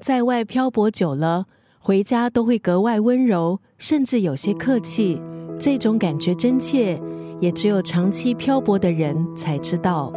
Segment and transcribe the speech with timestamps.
[0.00, 1.46] 在外漂泊久了，
[1.80, 5.20] 回家都会格外温柔，甚至有些客气。
[5.58, 7.00] 这种感觉真切，
[7.40, 10.12] 也只有长期漂泊的人才知道。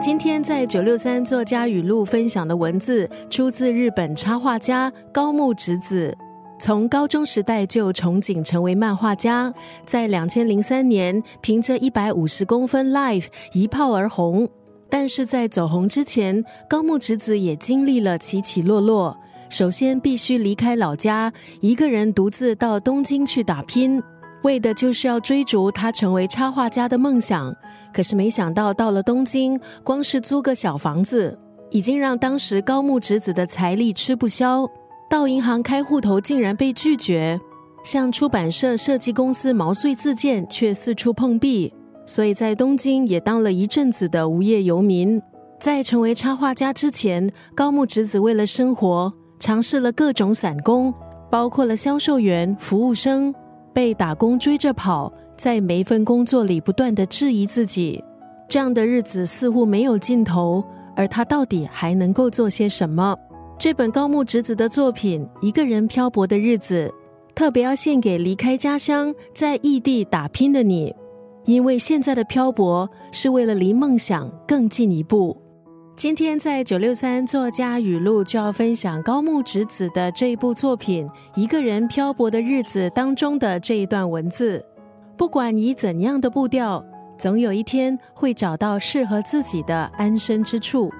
[0.00, 6.16] 今天在九六三作家语录分享的文字，出自日本插画家高木直子。
[6.60, 9.52] 从高中时代就憧憬成为漫画家，
[9.84, 14.48] 在两千零三年凭着一百五十公分 Life 一炮而红。
[14.90, 19.16] 但是在走红之前，高木直子也经历了起起落落。
[19.50, 24.02] 首先，必须离开老家，一个人独自到东京去打拼，
[24.42, 27.54] 为的就是要追逐他成为插画家的梦想。
[27.92, 31.38] 可是没想到，到了东京，光是租个小房子，
[31.70, 34.68] 已经让当时高木直子的财力吃不消。
[35.08, 37.40] 到银行开户头竟然被拒绝，
[37.82, 41.72] 向出版社、设计公司毛遂自荐，却四处碰壁。
[42.08, 45.20] 所以在东京也当了一阵子的无业游民。
[45.60, 50.92] 在成为插画家之前，高木直子为了生活，尝试了各种散工，
[51.30, 53.34] 包括了销售员、服务生，
[53.74, 58.02] 被打工追着跑，在每一份工作里不断的质疑自己。
[58.48, 60.64] 这样的日子似乎没有尽头，
[60.96, 63.14] 而他到底还能够做些什么？
[63.58, 66.88] 这本高木直子的作品《一个人漂泊的日子》，
[67.34, 70.94] 特别要献给离开家乡在异地打拼的你，
[71.48, 75.34] 因为现在的漂泊是为了离梦想更进一步。
[75.96, 84.62] 今天在九六三作家语录就要分享高木直子的这一部作品《一个人漂泊的日子》当中的这一段文字：
[85.16, 86.84] 不管以怎样的步调，
[87.18, 90.92] 总有一天会找到适合自己的安身之处。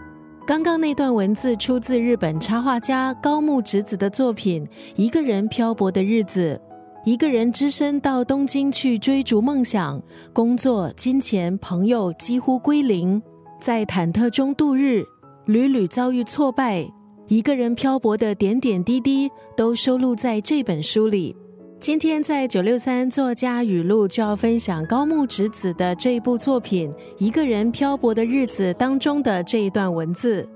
[0.47, 4.65] 刚刚那段文字出自日本插画家高木直子的作品
[4.97, 6.59] 《一个人漂泊的日子》。
[7.05, 13.23] 一个人只身到东京去追逐梦想，工作、金钱、朋友几乎归零，
[13.61, 15.05] 在忐忑中度日，
[15.47, 16.87] 屡屡遭遇挫败。
[17.29, 21.35] 一个人漂泊的点点滴滴都收录在这本书里。
[21.81, 30.47] 今天在九六三作家语录就要分享高木直子的这部作品《一个人漂泊的日子》当中的这一段文字：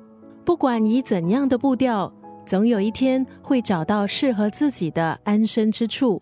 [0.44, 2.12] 不管以怎样的步调，
[2.44, 6.20] 总有一天会找到适合自己的安身之处。